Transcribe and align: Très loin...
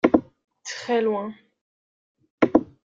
Très 0.63 0.99
loin... 1.03 1.35